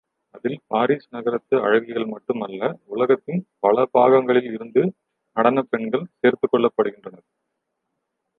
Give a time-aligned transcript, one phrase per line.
[0.35, 2.61] அதில் பாரிஸ் நகரத்து அழகிகள் மட்டும் அல்ல
[2.85, 4.83] உலகத்தின் பல பாகங்களில் இருந்து
[5.37, 7.25] நடனப் பெண்கள் சேர்த்துக்கொள்ளப்படுகின்றனர்.